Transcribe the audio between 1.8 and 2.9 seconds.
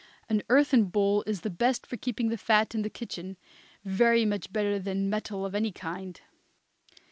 for keeping the fat in the